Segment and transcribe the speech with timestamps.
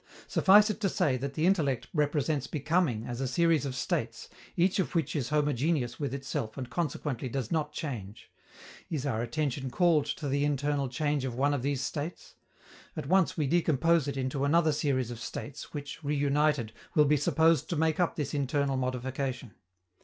[0.27, 4.79] Suffice it to say that the intellect represents becoming as a series of states, each
[4.79, 8.31] of which is homogeneous with itself and consequently does not change.
[8.89, 12.33] Is our attention called to the internal change of one of these states?
[12.97, 17.69] At once we decompose it into another series of states which, reunited, will be supposed
[17.69, 19.53] to make up this internal modification.